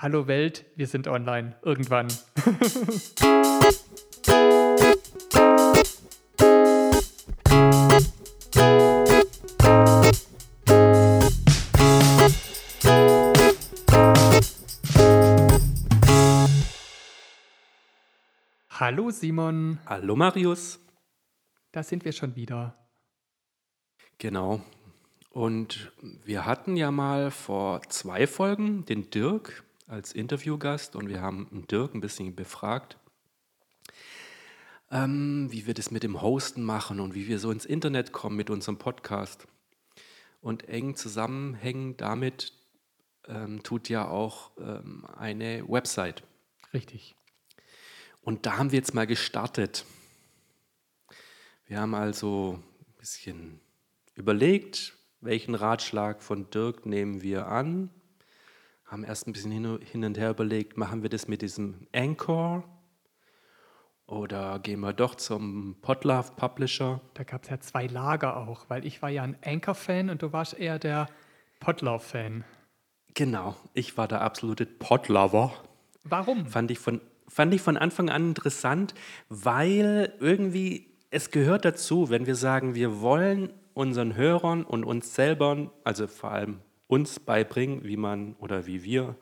[0.00, 1.56] Hallo Welt, wir sind online.
[1.62, 2.06] Irgendwann.
[18.70, 20.78] Hallo Simon, Hallo Marius.
[21.72, 22.88] da sind wir schon wieder.
[24.18, 24.62] Genau.
[25.30, 25.90] Und
[26.24, 31.94] wir hatten ja mal vor zwei Folgen den Dirk als Interviewgast und wir haben Dirk
[31.94, 32.98] ein bisschen befragt,
[34.90, 38.36] ähm, wie wir das mit dem Hosten machen und wie wir so ins Internet kommen
[38.36, 39.46] mit unserem Podcast.
[40.40, 42.52] Und eng zusammenhängend damit
[43.26, 46.22] ähm, tut ja auch ähm, eine Website.
[46.72, 47.16] Richtig.
[48.22, 49.84] Und da haben wir jetzt mal gestartet.
[51.66, 53.60] Wir haben also ein bisschen
[54.14, 57.90] überlegt, welchen Ratschlag von Dirk nehmen wir an.
[58.88, 62.64] Haben erst ein bisschen hin und her überlegt, machen wir das mit diesem Anchor
[64.06, 67.02] oder gehen wir doch zum Podlove Publisher?
[67.12, 70.32] Da gab es ja zwei Lager auch, weil ich war ja ein Anchor-Fan und du
[70.32, 71.06] warst eher der
[71.60, 72.44] Potlauf-Fan.
[73.12, 75.52] Genau, ich war der absolute Podlover.
[76.04, 76.46] Warum?
[76.46, 78.94] Fand ich von, fand ich von Anfang an interessant,
[79.28, 85.70] weil irgendwie es gehört dazu, wenn wir sagen, wir wollen unseren Hörern und uns selber,
[85.84, 89.16] also vor allem uns beibringen, wie man oder wie wir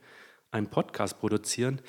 [0.50, 1.82] einen Podcast produzieren,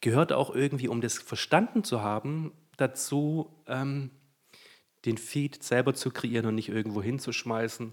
[0.00, 4.10] gehört auch irgendwie, um das verstanden zu haben, dazu, ähm,
[5.04, 7.92] den Feed selber zu kreieren und nicht irgendwo hinzuschmeißen.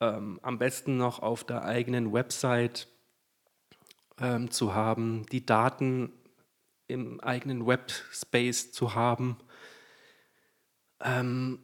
[0.00, 2.88] Ähm, am besten noch auf der eigenen Website
[4.20, 6.12] ähm, zu haben, die Daten
[6.86, 9.36] im eigenen Webspace zu haben.
[11.00, 11.58] Ähm,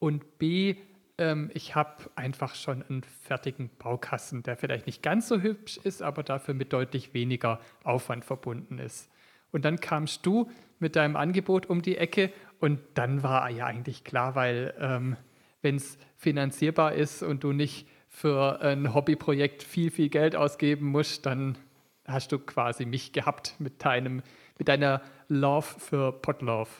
[0.00, 0.74] und B,
[1.18, 6.02] ähm, ich habe einfach schon einen fertigen Baukasten, der vielleicht nicht ganz so hübsch ist,
[6.02, 9.08] aber dafür mit deutlich weniger Aufwand verbunden ist.
[9.52, 10.50] Und dann kamst du
[10.80, 15.16] mit deinem Angebot um die Ecke und dann war ja eigentlich klar, weil ähm,
[15.60, 21.24] wenn es finanzierbar ist und du nicht für ein Hobbyprojekt viel, viel Geld ausgeben musst,
[21.24, 21.56] dann
[22.04, 24.22] hast du quasi mich gehabt mit, deinem,
[24.58, 26.70] mit deiner Love für Podlove.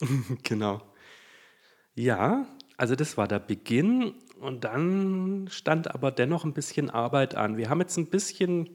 [0.44, 0.82] Genau.
[1.94, 7.56] Ja, also das war der Beginn und dann stand aber dennoch ein bisschen Arbeit an.
[7.56, 8.68] Wir haben jetzt ein bisschen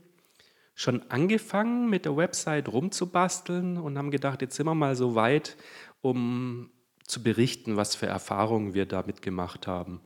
[0.74, 5.56] schon angefangen mit der Website rumzubasteln und haben gedacht, jetzt sind wir mal so weit,
[6.02, 6.72] um
[7.06, 10.02] zu berichten, was für Erfahrungen wir damit gemacht haben.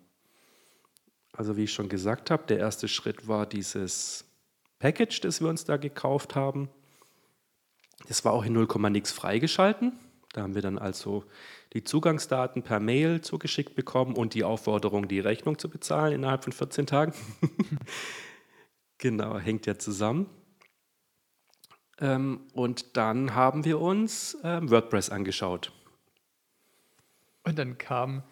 [1.35, 4.25] Also wie ich schon gesagt habe, der erste Schritt war dieses
[4.79, 6.69] Package, das wir uns da gekauft haben.
[8.07, 9.93] Das war auch in 0, nix freigeschalten.
[10.33, 11.23] Da haben wir dann also
[11.73, 16.53] die Zugangsdaten per Mail zugeschickt bekommen und die Aufforderung, die Rechnung zu bezahlen innerhalb von
[16.53, 17.13] 14 Tagen.
[18.97, 20.29] genau, hängt ja zusammen.
[21.99, 25.71] Ähm, und dann haben wir uns ähm, WordPress angeschaut.
[27.43, 28.23] Und dann kam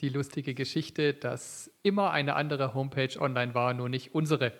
[0.00, 4.52] die lustige Geschichte, dass immer eine andere Homepage online war, nur nicht unsere.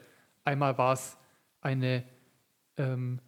[0.44, 1.16] Einmal war es
[1.60, 2.04] eine
[2.76, 3.20] ähm,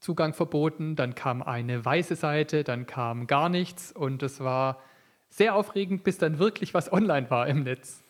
[0.00, 4.82] Zugang verboten, dann kam eine weiße Seite, dann kam gar nichts und es war
[5.28, 8.02] sehr aufregend, bis dann wirklich was online war im Netz.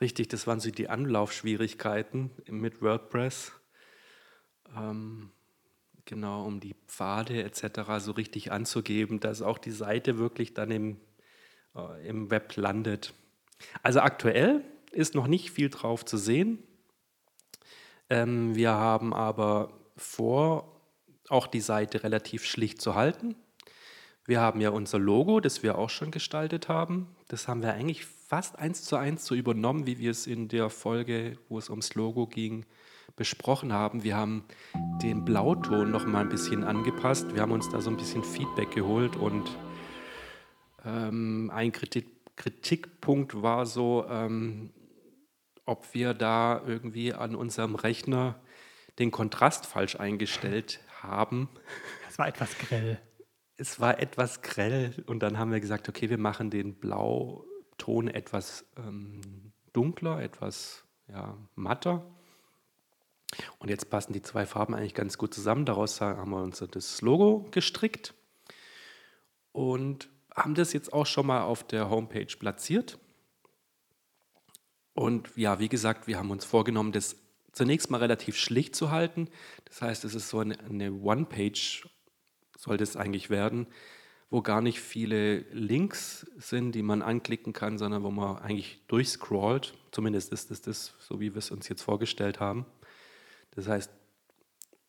[0.00, 3.52] Richtig, das waren so die Anlaufschwierigkeiten mit WordPress.
[4.76, 5.30] Ähm,
[6.04, 7.98] genau, um die Pfade etc.
[7.98, 10.96] so richtig anzugeben, dass auch die Seite wirklich dann im,
[11.76, 13.14] äh, im Web landet.
[13.82, 16.62] Also aktuell ist noch nicht viel drauf zu sehen.
[18.10, 20.80] Ähm, wir haben aber vor,
[21.28, 23.34] auch die Seite relativ schlicht zu halten.
[24.26, 27.08] Wir haben ja unser Logo, das wir auch schon gestaltet haben.
[27.28, 30.70] Das haben wir eigentlich fast eins zu eins so übernommen, wie wir es in der
[30.70, 32.64] Folge, wo es ums Logo ging,
[33.16, 34.02] besprochen haben.
[34.02, 34.44] Wir haben
[35.02, 37.34] den Blauton noch mal ein bisschen angepasst.
[37.34, 39.44] Wir haben uns da so ein bisschen Feedback geholt und
[40.84, 44.70] ähm, ein Kritik, Kritikpunkt war so, ähm,
[45.64, 48.40] ob wir da irgendwie an unserem Rechner
[48.98, 51.48] den Kontrast falsch eingestellt haben.
[52.08, 53.00] Es war etwas grell.
[53.56, 58.64] Es war etwas grell und dann haben wir gesagt, okay, wir machen den Blauton etwas
[58.76, 62.04] ähm, dunkler, etwas ja, matter.
[63.58, 65.64] Und jetzt passen die zwei Farben eigentlich ganz gut zusammen.
[65.64, 68.14] Daraus haben wir uns das Logo gestrickt
[69.52, 72.98] und haben das jetzt auch schon mal auf der Homepage platziert.
[74.92, 77.16] Und ja, wie gesagt, wir haben uns vorgenommen, das
[77.52, 79.28] zunächst mal relativ schlicht zu halten.
[79.64, 81.88] Das heißt, es ist so eine, eine One-Page,
[82.56, 83.66] sollte es eigentlich werden,
[84.30, 89.74] wo gar nicht viele Links sind, die man anklicken kann, sondern wo man eigentlich durchscrollt.
[89.92, 92.66] Zumindest ist es das, so wie wir es uns jetzt vorgestellt haben.
[93.52, 93.90] Das heißt,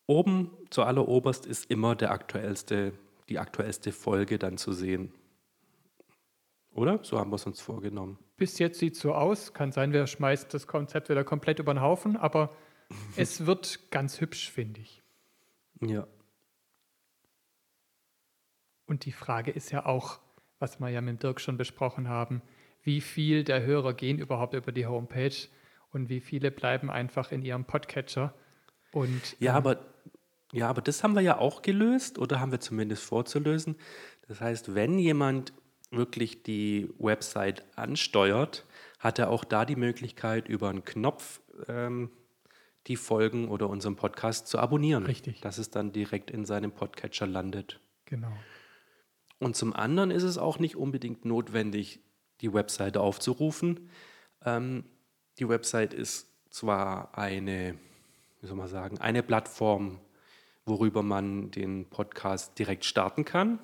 [0.06, 2.92] oben zu alleroberst ist immer der aktuellste,
[3.28, 5.12] die aktuellste Folge dann zu sehen.
[6.76, 7.00] Oder?
[7.02, 8.18] So haben wir es uns vorgenommen.
[8.36, 9.54] Bis jetzt sieht es so aus.
[9.54, 12.54] Kann sein, wir schmeißen das Konzept wieder komplett über den Haufen, aber
[13.16, 15.02] es wird ganz hübsch, finde ich.
[15.80, 16.06] Ja.
[18.86, 20.20] Und die Frage ist ja auch,
[20.58, 22.42] was wir ja mit Dirk schon besprochen haben,
[22.82, 25.34] wie viel der Hörer gehen überhaupt über die Homepage
[25.90, 28.34] und wie viele bleiben einfach in ihrem Podcatcher.
[28.92, 29.78] Und, ja, ähm, aber,
[30.52, 33.76] ja, aber das haben wir ja auch gelöst oder haben wir zumindest vorzulösen.
[34.28, 35.52] Das heißt, wenn jemand
[35.90, 38.66] wirklich die Website ansteuert,
[38.98, 42.10] hat er auch da die Möglichkeit, über einen Knopf ähm,
[42.86, 45.06] die Folgen oder unseren Podcast zu abonnieren.
[45.06, 45.40] Richtig.
[45.40, 47.80] Dass es dann direkt in seinem Podcatcher landet.
[48.04, 48.32] Genau.
[49.38, 52.00] Und zum anderen ist es auch nicht unbedingt notwendig,
[52.40, 53.90] die Webseite aufzurufen.
[54.44, 54.84] Ähm,
[55.38, 57.76] die Website ist zwar eine,
[58.40, 60.00] wie soll man sagen, eine Plattform,
[60.64, 63.58] worüber man den Podcast direkt starten kann.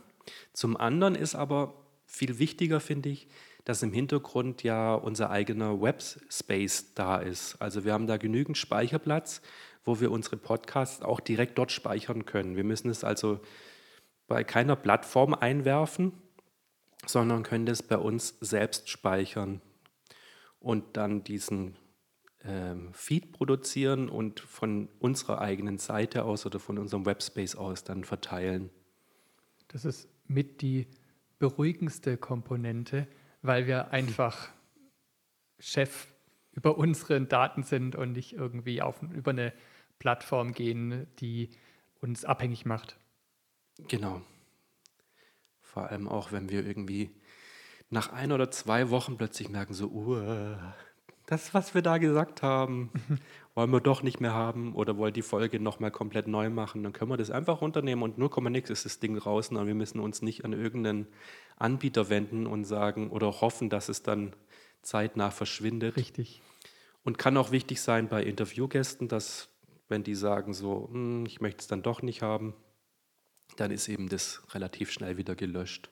[0.52, 1.74] Zum anderen ist aber
[2.12, 3.26] viel wichtiger finde ich,
[3.64, 7.56] dass im Hintergrund ja unser eigener Webspace da ist.
[7.60, 9.40] Also wir haben da genügend Speicherplatz,
[9.84, 12.54] wo wir unsere Podcasts auch direkt dort speichern können.
[12.54, 13.40] Wir müssen es also
[14.26, 16.12] bei keiner Plattform einwerfen,
[17.06, 19.62] sondern können das bei uns selbst speichern
[20.60, 21.76] und dann diesen
[22.44, 28.04] ähm, Feed produzieren und von unserer eigenen Seite aus oder von unserem Webspace aus dann
[28.04, 28.70] verteilen.
[29.68, 30.86] Das ist mit die
[31.42, 33.08] beruhigendste Komponente,
[33.42, 34.48] weil wir einfach
[35.58, 36.06] Chef
[36.52, 39.52] über unsere Daten sind und nicht irgendwie auf, über eine
[39.98, 41.50] Plattform gehen, die
[42.00, 42.96] uns abhängig macht.
[43.88, 44.22] Genau.
[45.60, 47.10] Vor allem auch, wenn wir irgendwie
[47.90, 50.56] nach ein oder zwei Wochen plötzlich merken, so, uh,
[51.26, 52.90] das, was wir da gesagt haben,
[53.54, 56.92] wollen wir doch nicht mehr haben oder wollen die Folge nochmal komplett neu machen, dann
[56.92, 60.22] können wir das einfach runternehmen und 0,nix ist das Ding draußen und wir müssen uns
[60.22, 61.06] nicht an irgendeinen
[61.56, 64.34] Anbieter wenden und sagen oder hoffen, dass es dann
[64.82, 65.96] zeitnah verschwindet.
[65.96, 66.42] Richtig.
[67.04, 69.48] Und kann auch wichtig sein bei Interviewgästen, dass
[69.88, 72.54] wenn die sagen so, hm, ich möchte es dann doch nicht haben,
[73.56, 75.90] dann ist eben das relativ schnell wieder gelöscht.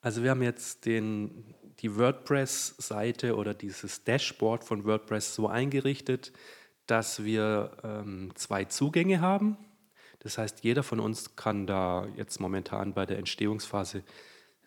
[0.00, 6.32] Also wir haben jetzt den, die WordPress-Seite oder dieses Dashboard von WordPress so eingerichtet,
[6.86, 9.58] dass wir ähm, zwei Zugänge haben.
[10.20, 14.02] Das heißt, jeder von uns kann da jetzt momentan bei der Entstehungsphase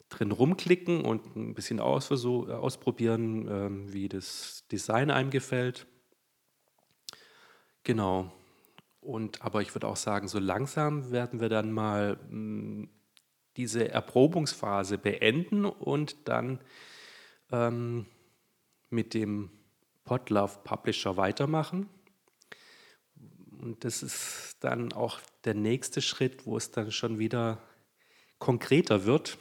[0.09, 5.87] drin rumklicken und ein bisschen aus, ausprobieren, ähm, wie das Design einem gefällt.
[7.83, 8.31] Genau.
[9.01, 12.89] Und aber ich würde auch sagen, so langsam werden wir dann mal mh, hm,
[13.57, 16.59] diese Erprobungsphase beenden und dann
[17.51, 18.05] ähm,
[18.89, 19.49] mit dem
[20.03, 21.87] Podlove Publisher weitermachen.
[23.61, 27.59] Und das ist dann auch der nächste Schritt, wo es dann schon wieder
[28.39, 29.37] konkreter wird,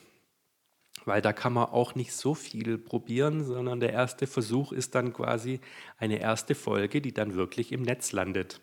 [1.05, 5.13] weil da kann man auch nicht so viel probieren, sondern der erste Versuch ist dann
[5.13, 5.61] quasi
[5.97, 8.61] eine erste Folge, die dann wirklich im Netz landet.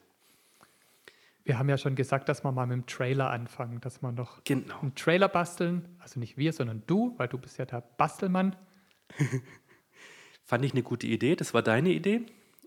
[1.45, 4.43] Wir haben ja schon gesagt, dass wir mal mit dem Trailer anfangen, dass wir noch
[4.43, 4.79] Genau.
[4.81, 5.87] einen Trailer basteln.
[5.99, 8.55] Also nicht wir, sondern du, weil du bist ja der Bastelmann.
[10.43, 11.35] Fand ich eine gute Idee.
[11.35, 12.25] Das war deine Idee.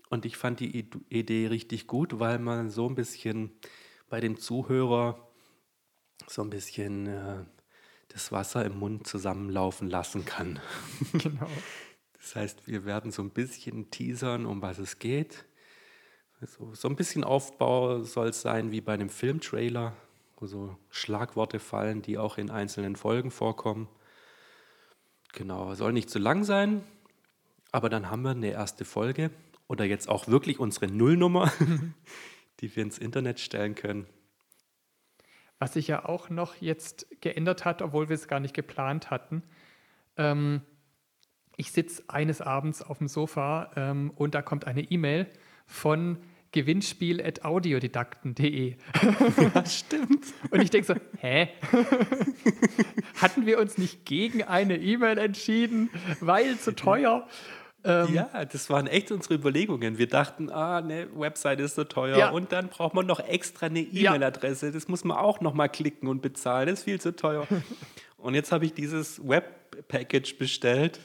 [0.09, 3.51] Und ich fand die Idee richtig gut, weil man so ein bisschen
[4.09, 5.29] bei dem Zuhörer
[6.27, 7.45] so ein bisschen äh,
[8.07, 10.59] das Wasser im Mund zusammenlaufen lassen kann.
[11.13, 11.47] genau.
[12.21, 15.45] Das heißt, wir werden so ein bisschen teasern, um was es geht.
[16.41, 19.95] So, so ein bisschen Aufbau soll es sein wie bei einem Filmtrailer,
[20.37, 23.87] wo so Schlagworte fallen, die auch in einzelnen Folgen vorkommen.
[25.33, 26.83] Genau, soll nicht zu lang sein,
[27.71, 29.31] aber dann haben wir eine erste Folge
[29.67, 31.51] oder jetzt auch wirklich unsere Nullnummer,
[32.59, 34.07] die wir ins Internet stellen können.
[35.59, 39.43] Was sich ja auch noch jetzt geändert hat, obwohl wir es gar nicht geplant hatten.
[40.17, 40.61] Ähm,
[41.57, 45.27] ich sitze eines Abends auf dem Sofa ähm, und da kommt eine E-Mail
[45.67, 46.17] von
[46.51, 48.75] gewinnspiel.audiodidakten.de.
[49.53, 50.25] Ja, stimmt.
[50.51, 51.49] Und ich denke so, hä?
[53.21, 55.89] Hatten wir uns nicht gegen eine E-Mail entschieden,
[56.19, 57.27] weil zu teuer?
[57.83, 59.97] Ähm, Ja, das waren echt unsere Überlegungen.
[59.97, 62.29] Wir dachten, ah, eine Website ist so teuer Ja.
[62.31, 64.13] und dann braucht man noch extra eine Ja.
[64.15, 64.71] E-Mail-Adresse.
[64.71, 66.67] Das muss man auch noch mal klicken und bezahlen.
[66.67, 67.47] Das ist viel zu teuer.
[68.17, 70.99] und jetzt habe ich dieses Web-Package bestellt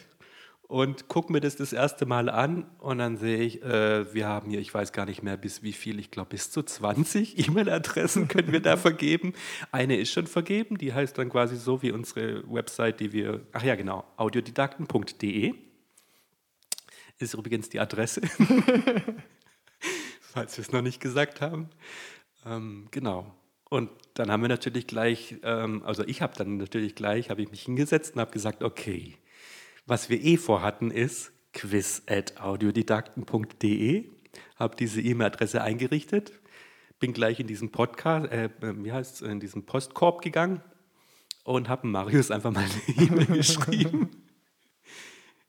[0.75, 4.50] und gucke mir das das erste Mal an und dann sehe ich, äh, wir haben
[4.50, 8.26] hier, ich weiß gar nicht mehr bis wie viel, ich glaube bis zu 20 E-Mail-Adressen
[8.26, 9.35] können wir da vergeben.
[9.71, 13.62] Eine ist schon vergeben, die heißt dann quasi so wie unsere Website, die wir, ach
[13.62, 15.54] ja genau, audiodidakten.de
[17.21, 18.23] ist übrigens die Adresse,
[20.23, 21.71] falls wir es noch nicht gesagt haben.
[22.45, 23.33] Ähm, genau.
[23.71, 27.52] Und dann haben wir natürlich gleich, ähm, also ich habe dann natürlich gleich, habe ich
[27.52, 29.16] mich hingesetzt und habe gesagt, okay,
[29.86, 34.10] was wir eh vorhatten ist quiz at audiodidakten.de,
[34.56, 36.32] habe diese E-Mail-Adresse eingerichtet,
[36.98, 40.62] bin gleich in diesen Podcast, äh, wie heißt in diesen Postkorb gegangen
[41.44, 44.10] und habe Marius einfach mal eine E-Mail geschrieben.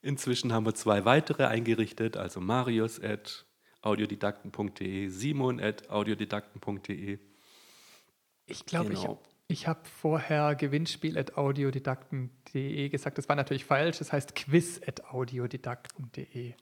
[0.02, 3.46] Inzwischen haben wir zwei weitere eingerichtet, also marius at
[3.82, 7.20] audiodidakten.de, simon at audiodidakten.de.
[8.46, 9.20] Ich glaube, Genau.
[9.24, 13.18] ich, ich habe vorher gewinnspiel.audiodidakten.de gesagt.
[13.18, 13.98] Das war natürlich falsch.
[14.00, 16.54] Das heißt quiz.audiodidakten.de.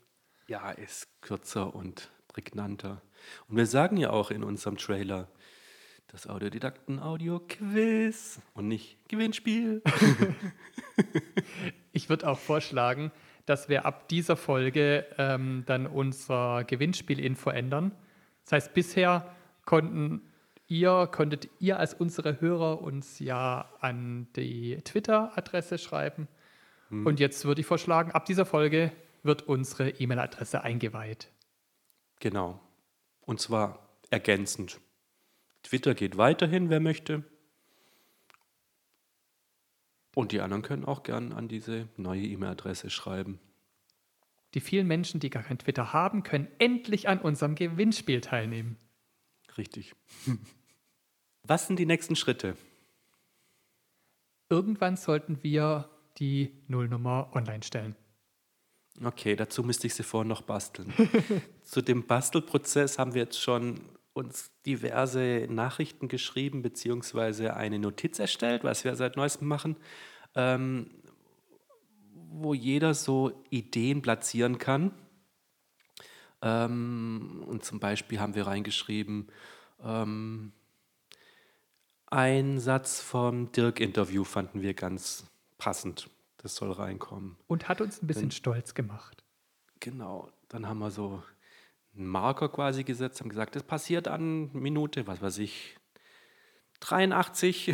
[0.47, 3.01] Ja, ist kürzer und prägnanter.
[3.47, 5.29] Und wir sagen ja auch in unserem Trailer,
[6.07, 9.81] das Audiodidakten-Audio-Quiz und nicht Gewinnspiel.
[11.95, 13.11] Ich würde auch vorschlagen,
[13.45, 17.91] dass wir ab dieser Folge ähm, dann unser Gewinnspiel-Info ändern.
[18.43, 19.31] Das heißt, bisher
[19.63, 20.23] konnten
[20.73, 26.27] ihr, konntet ihr als unsere Hörer uns ja an die Twitter-Adresse schreiben.
[26.89, 28.91] Und jetzt würde ich vorschlagen, ab dieser Folge
[29.23, 31.31] wird unsere E-Mail-Adresse eingeweiht.
[32.19, 32.59] Genau.
[33.21, 34.79] Und zwar ergänzend.
[35.63, 37.23] Twitter geht weiterhin, wer möchte.
[40.13, 43.39] Und die anderen können auch gern an diese neue E-Mail-Adresse schreiben.
[44.53, 48.77] Die vielen Menschen, die gar kein Twitter haben, können endlich an unserem Gewinnspiel teilnehmen.
[49.57, 49.95] Richtig.
[51.45, 52.55] Was sind die nächsten Schritte?
[54.49, 57.95] Irgendwann sollten wir die Nullnummer online stellen.
[59.03, 60.93] Okay, dazu müsste ich sie vorher noch basteln.
[61.63, 63.81] Zu dem Bastelprozess haben wir jetzt schon
[64.13, 69.75] uns diverse Nachrichten geschrieben, beziehungsweise eine Notiz erstellt, was wir seit neuestem machen,
[70.35, 70.91] ähm,
[72.29, 74.91] wo jeder so Ideen platzieren kann.
[76.41, 79.27] Ähm, und zum Beispiel haben wir reingeschrieben,
[79.83, 80.53] ähm,
[82.13, 85.25] ein Satz vom Dirk-Interview fanden wir ganz
[85.57, 86.11] passend.
[86.37, 87.37] Das soll reinkommen.
[87.47, 89.23] Und hat uns ein bisschen stolz gemacht.
[89.79, 91.23] Genau, dann haben wir so
[91.95, 95.75] einen Marker quasi gesetzt, haben gesagt, das passiert an Minute, was weiß ich,
[96.81, 97.73] 83,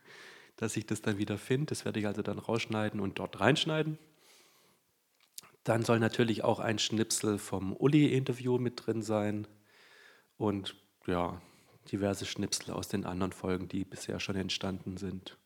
[0.56, 1.66] dass ich das dann wieder finde.
[1.66, 3.96] Das werde ich also dann rausschneiden und dort reinschneiden.
[5.64, 9.46] Dann soll natürlich auch ein Schnipsel vom Uli-Interview mit drin sein
[10.36, 10.76] und
[11.06, 11.40] ja,
[11.90, 15.38] diverse Schnipsel aus den anderen Folgen, die bisher schon entstanden sind.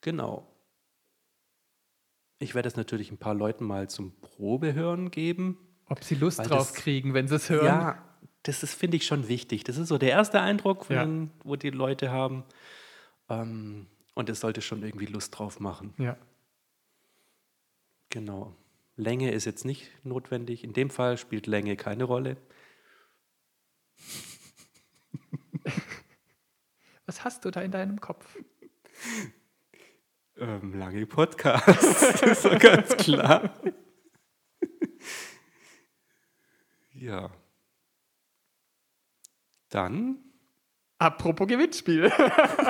[0.00, 0.46] Genau.
[2.38, 5.58] Ich werde es natürlich ein paar Leuten mal zum Probehören geben.
[5.88, 7.66] Ob sie Lust drauf das- kriegen, wenn sie es hören.
[7.66, 8.04] Ja,
[8.44, 9.64] das ist, finde ich, schon wichtig.
[9.64, 11.04] Das ist so der erste Eindruck, Ja.
[11.04, 12.44] den, wo die Leute haben.
[13.28, 15.94] Ähm, und es sollte schon irgendwie Lust drauf machen.
[15.98, 16.16] ja.
[18.12, 18.56] Genau.
[18.96, 20.64] Länge ist jetzt nicht notwendig.
[20.64, 22.36] In dem Fall spielt Länge keine Rolle.
[27.06, 28.38] Was hast du da in deinem Kopf?
[30.36, 33.54] Ähm, lange Podcasts, das ist doch ganz klar.
[36.94, 37.30] ja.
[39.68, 40.30] Dann
[41.00, 42.12] Apropos Gewinnspiel.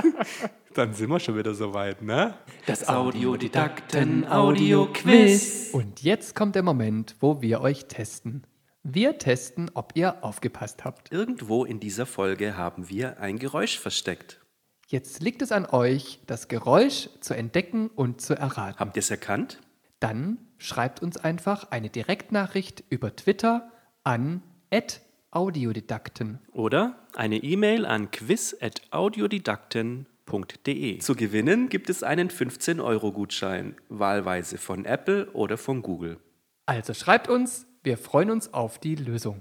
[0.75, 2.39] Dann sind wir schon wieder soweit, ne?
[2.65, 5.71] Das Audiodidakten-Audio-Quiz.
[5.73, 8.47] Und jetzt kommt der Moment, wo wir euch testen.
[8.83, 11.13] Wir testen, ob ihr aufgepasst habt.
[11.13, 14.41] Irgendwo in dieser Folge haben wir ein Geräusch versteckt.
[14.87, 18.81] Jetzt liegt es an euch, das Geräusch zu entdecken und zu erraten.
[18.81, 19.61] Habt ihr es erkannt?
[20.01, 23.71] Dann schreibt uns einfach eine Direktnachricht über Twitter
[24.03, 24.43] an
[25.31, 26.41] audiodidakten.
[26.53, 30.99] Oder eine E-Mail an quiz.audiodidakten.de.
[30.99, 36.19] Zu gewinnen gibt es einen 15-Euro-Gutschein, wahlweise von Apple oder von Google.
[36.67, 39.41] Also schreibt uns, wir freuen uns auf die Lösung.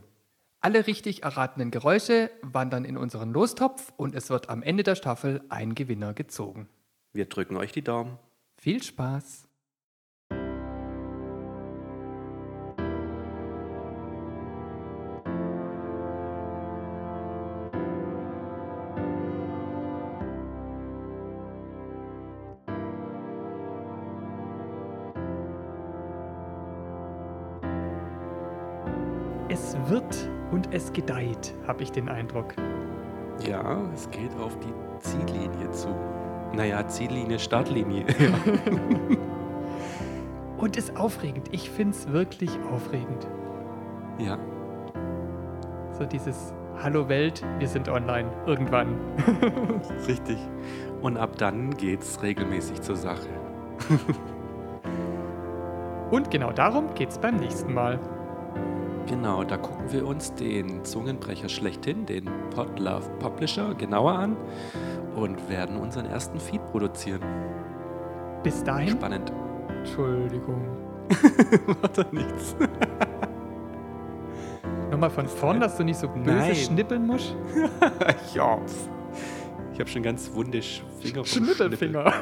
[0.62, 5.42] Alle richtig erratenen Geräusche wandern in unseren Lostopf und es wird am Ende der Staffel
[5.50, 6.70] ein Gewinner gezogen.
[7.12, 8.18] Wir drücken euch die Daumen.
[8.58, 9.49] Viel Spaß!
[29.50, 32.54] Es wird und es gedeiht, habe ich den Eindruck.
[33.48, 35.90] Ja, es geht auf die Ziellinie zu.
[36.54, 38.06] Naja, Ziellinie, Startlinie.
[40.58, 41.48] Und ist aufregend.
[41.52, 43.28] Ich finde es wirklich aufregend.
[44.18, 44.38] ja,
[45.98, 46.54] So dieses
[46.84, 48.30] Hallo Welt, wir sind online.
[48.46, 48.98] Irgendwann.
[50.08, 50.38] richtig.
[51.02, 53.30] Und ab dann geht's regelmäßig zur Sache.
[56.12, 58.00] Und genau darum geht es beim nächsten Mal.
[59.10, 64.38] Genau, da gucken wir uns den Zungenbrecher schlechthin, den Podlove Publisher, genauer an
[65.16, 67.24] und werden unseren ersten Feed produzieren.
[68.44, 68.90] Bis dahin.
[68.90, 69.34] Spannend.
[69.80, 70.64] Entschuldigung.
[71.82, 72.56] Macht doch nichts.
[74.92, 76.56] Nochmal von vorn, dass du nicht so böse Nein.
[76.56, 77.36] schnippeln musst.
[78.36, 78.60] ja.
[79.74, 82.14] Ich habe schon ganz wunde Finger Schnippelfinger.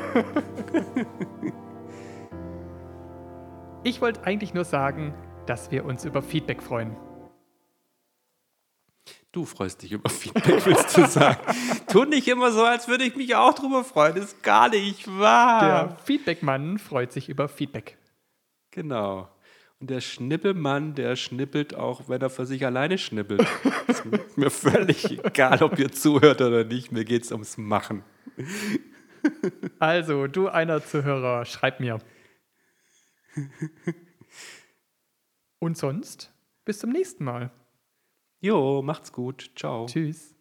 [3.84, 5.13] ich wollte eigentlich nur sagen,
[5.48, 6.95] dass wir uns über Feedback freuen.
[9.32, 11.39] Du freust dich über Feedback, willst du sagen.
[11.91, 14.15] tu nicht immer so, als würde ich mich auch drüber freuen.
[14.15, 15.88] Das ist gar nicht wahr.
[15.88, 17.98] Der Feedback-Mann freut sich über Feedback.
[18.72, 19.30] Genau.
[19.80, 23.45] Und der Schnippelmann, der schnippelt auch, wenn er für sich alleine schnippelt.
[23.88, 26.91] ist mir völlig egal, ob ihr zuhört oder nicht.
[26.91, 28.04] Mir geht es ums Machen.
[29.78, 32.00] Also, du einer Zuhörer, schreib mir.
[35.60, 36.34] Und sonst,
[36.65, 37.52] bis zum nächsten Mal.
[38.39, 39.52] Jo, macht's gut.
[39.56, 39.88] Ciao.
[39.88, 40.37] Tschüss.